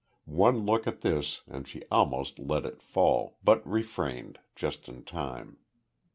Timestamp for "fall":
2.81-3.37